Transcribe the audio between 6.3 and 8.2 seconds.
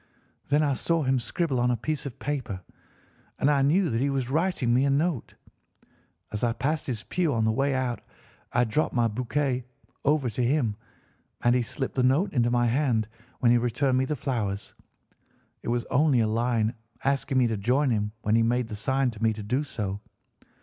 As I passed his pew on the way out